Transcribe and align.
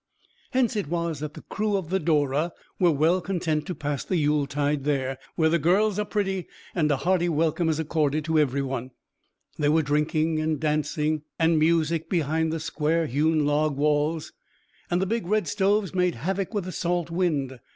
Hence 0.49 0.75
it 0.75 0.87
was 0.87 1.19
that 1.19 1.35
the 1.35 1.43
crew 1.43 1.77
of 1.77 1.91
the 1.91 1.99
Dora 1.99 2.53
were 2.79 2.89
well 2.89 3.21
content 3.21 3.67
to 3.67 3.75
pass 3.75 4.03
the 4.03 4.17
Yuletide 4.17 4.83
there, 4.83 5.19
where 5.35 5.47
the 5.49 5.59
girls 5.59 5.99
are 5.99 6.05
pretty 6.05 6.47
and 6.73 6.89
a 6.89 6.97
hearty 6.97 7.29
welcome 7.29 7.69
is 7.69 7.77
accorded 7.77 8.25
to 8.25 8.39
every 8.39 8.63
one. 8.63 8.89
There 9.59 9.71
were 9.71 9.83
drinking 9.83 10.39
and 10.39 10.59
dancing 10.59 11.21
and 11.37 11.59
music 11.59 12.09
behind 12.09 12.51
the 12.51 12.59
square 12.59 13.05
hewn 13.05 13.45
log 13.45 13.77
walls, 13.77 14.33
and 14.89 14.99
the 15.03 15.05
big 15.05 15.27
red 15.27 15.47
stoves 15.47 15.93
made 15.93 16.15
havoc 16.15 16.51
with 16.51 16.63
the 16.63 16.71
salt 16.71 17.11
wind. 17.11 17.59